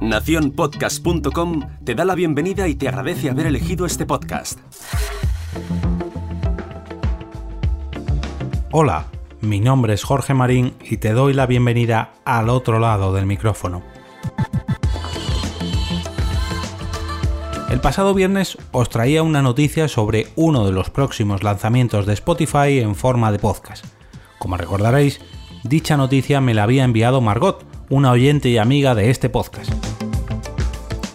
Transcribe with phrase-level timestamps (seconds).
[0.00, 4.58] Naciónpodcast.com te da la bienvenida y te agradece haber elegido este podcast.
[8.70, 9.06] Hola,
[9.40, 13.82] mi nombre es Jorge Marín y te doy la bienvenida al otro lado del micrófono.
[17.70, 22.80] El pasado viernes os traía una noticia sobre uno de los próximos lanzamientos de Spotify
[22.80, 23.86] en forma de podcast.
[24.38, 25.20] Como recordaréis,
[25.62, 29.72] dicha noticia me la había enviado Margot, una oyente y amiga de este podcast.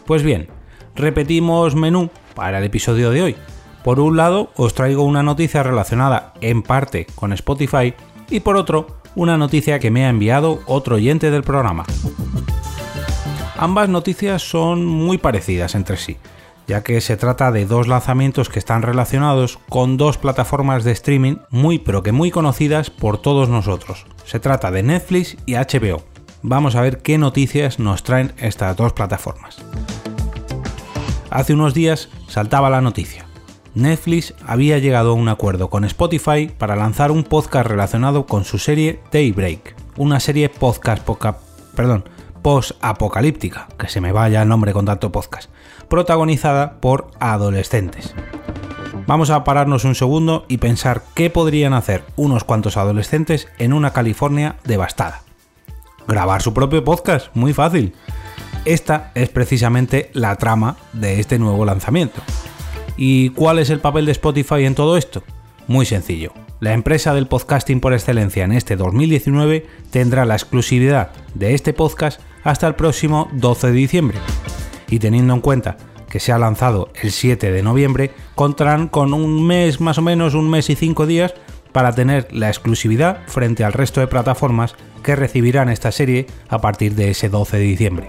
[0.06, 0.48] Pues bien,
[0.96, 3.36] repetimos menú para el episodio de hoy.
[3.84, 7.94] Por un lado, os traigo una noticia relacionada en parte con Spotify
[8.30, 11.86] y por otro, una noticia que me ha enviado otro oyente del programa.
[13.58, 16.18] Ambas noticias son muy parecidas entre sí,
[16.68, 21.38] ya que se trata de dos lanzamientos que están relacionados con dos plataformas de streaming
[21.50, 24.06] muy pero que muy conocidas por todos nosotros.
[24.26, 26.09] Se trata de Netflix y HBO.
[26.42, 29.58] Vamos a ver qué noticias nos traen estas dos plataformas.
[31.30, 33.26] Hace unos días saltaba la noticia.
[33.76, 38.58] Netflix había llegado a un acuerdo con Spotify para lanzar un podcast relacionado con su
[38.58, 41.08] serie Daybreak, una serie podcast
[41.76, 42.06] perdón,
[42.42, 45.52] post-apocalíptica, que se me vaya el nombre con tanto podcast,
[45.88, 48.16] protagonizada por adolescentes.
[49.08, 53.92] Vamos a pararnos un segundo y pensar qué podrían hacer unos cuantos adolescentes en una
[53.92, 55.24] California devastada.
[56.10, 57.94] Grabar su propio podcast, muy fácil.
[58.66, 62.24] Esta es precisamente la trama de este nuevo lanzamiento.
[62.98, 65.22] ¿Y cuál es el papel de Spotify en todo esto?
[65.68, 66.34] Muy sencillo.
[66.62, 72.20] La empresa del podcasting por excelencia en este 2019 tendrá la exclusividad de este podcast
[72.44, 74.18] hasta el próximo 12 de diciembre.
[74.90, 75.78] Y teniendo en cuenta
[76.10, 80.34] que se ha lanzado el 7 de noviembre, contarán con un mes más o menos,
[80.34, 81.36] un mes y cinco días
[81.72, 86.96] para tener la exclusividad frente al resto de plataformas que recibirán esta serie a partir
[86.96, 88.08] de ese 12 de diciembre.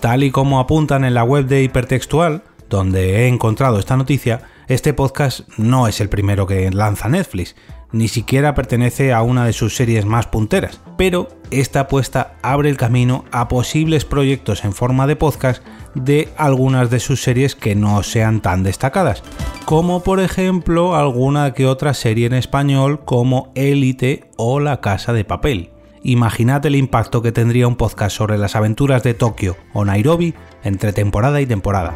[0.00, 4.94] Tal y como apuntan en la web de Hipertextual, donde he encontrado esta noticia, este
[4.94, 7.56] podcast no es el primero que lanza Netflix,
[7.92, 12.76] ni siquiera pertenece a una de sus series más punteras, pero esta apuesta abre el
[12.76, 15.62] camino a posibles proyectos en forma de podcast
[15.94, 19.22] de algunas de sus series que no sean tan destacadas,
[19.70, 25.24] como por ejemplo alguna que otra serie en español como Élite o La Casa de
[25.24, 25.70] Papel.
[26.02, 30.92] Imaginad el impacto que tendría un podcast sobre las aventuras de Tokio o Nairobi entre
[30.92, 31.94] temporada y temporada.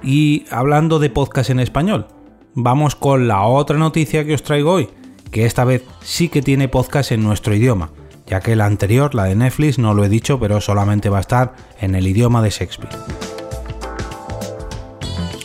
[0.00, 2.06] Y hablando de podcast en español,
[2.54, 4.90] vamos con la otra noticia que os traigo hoy,
[5.32, 7.90] que esta vez sí que tiene podcast en nuestro idioma,
[8.28, 11.22] ya que la anterior, la de Netflix, no lo he dicho, pero solamente va a
[11.22, 12.96] estar en el idioma de Shakespeare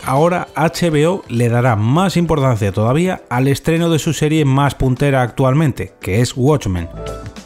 [0.08, 5.94] ahora HBO le dará más importancia todavía al estreno de su serie más puntera actualmente,
[6.00, 6.88] que es Watchmen,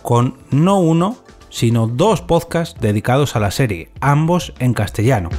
[0.03, 1.17] con no uno,
[1.49, 5.29] sino dos podcasts dedicados a la serie, ambos en castellano.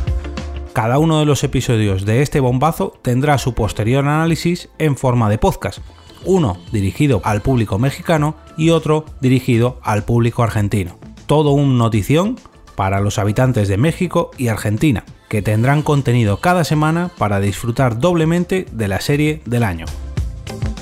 [0.73, 5.39] Cada uno de los episodios de este bombazo tendrá su posterior análisis en forma de
[5.39, 5.79] podcast,
[6.25, 10.99] uno dirigido al público mexicano y otro dirigido al público argentino.
[11.27, 12.37] Todo un notición
[12.75, 18.67] para los habitantes de México y Argentina, que tendrán contenido cada semana para disfrutar doblemente
[18.71, 19.87] de la serie del año.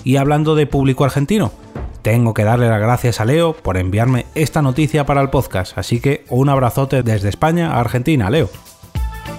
[0.02, 1.52] Y hablando de público argentino,
[2.02, 6.00] tengo que darle las gracias a Leo por enviarme esta noticia para el podcast, así
[6.00, 8.50] que un abrazote desde España a Argentina, Leo.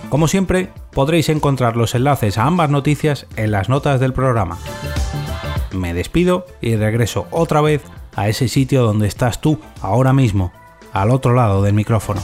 [0.07, 4.59] Como siempre, podréis encontrar los enlaces a ambas noticias en las notas del programa.
[5.73, 7.81] Me despido y regreso otra vez
[8.15, 10.53] a ese sitio donde estás tú ahora mismo,
[10.93, 12.21] al otro lado del micrófono.